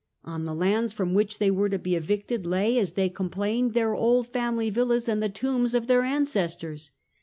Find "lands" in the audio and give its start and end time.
0.55-0.93